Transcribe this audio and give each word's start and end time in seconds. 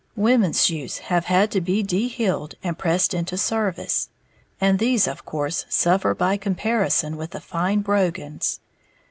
Women's 0.15 0.65
shoes 0.65 0.97
have 1.13 1.25
had 1.25 1.51
to 1.51 1.61
be 1.61 1.83
de 1.83 2.07
heeled 2.07 2.55
and 2.63 2.75
pressed 2.75 3.13
into 3.13 3.37
service; 3.37 4.09
and 4.59 4.79
these 4.79 5.07
of 5.07 5.25
course 5.25 5.63
suffer 5.69 6.15
by 6.15 6.37
comparison 6.37 7.17
with 7.17 7.29
the 7.29 7.39
fine 7.39 7.81
brogans. 7.81 8.61